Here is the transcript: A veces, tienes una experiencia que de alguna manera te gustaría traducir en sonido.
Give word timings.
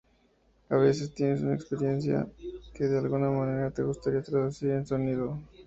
A 0.69 0.77
veces, 0.77 1.13
tienes 1.13 1.41
una 1.43 1.53
experiencia 1.53 2.25
que 2.73 2.85
de 2.85 2.97
alguna 2.97 3.29
manera 3.29 3.69
te 3.69 3.83
gustaría 3.83 4.23
traducir 4.23 4.71
en 4.71 4.87
sonido. 4.87 5.37